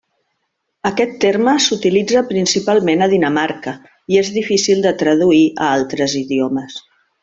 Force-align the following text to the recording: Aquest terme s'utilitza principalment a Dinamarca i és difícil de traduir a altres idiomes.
Aquest 0.89 1.11
terme 1.25 1.53
s'utilitza 1.65 2.25
principalment 2.33 3.07
a 3.07 3.11
Dinamarca 3.13 3.77
i 4.15 4.21
és 4.25 4.35
difícil 4.41 4.85
de 4.89 4.99
traduir 5.05 5.47
a 5.55 5.73
altres 5.79 6.21
idiomes. 6.27 6.85